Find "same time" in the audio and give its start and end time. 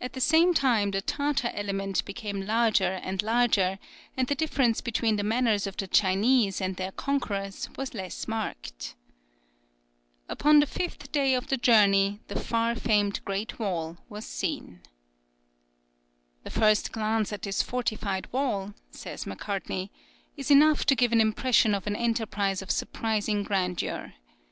0.20-0.90